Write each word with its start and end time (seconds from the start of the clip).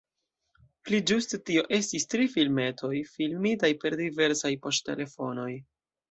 Pli 0.87 0.99
ĝuste 1.09 1.37
tio 1.49 1.63
estis 1.77 2.07
tri 2.13 2.25
filmetoj, 2.35 2.91
filmitaj 3.09 3.69
per 3.83 3.97
diversaj 3.99 4.51
poŝtelefonoj. 4.65 5.47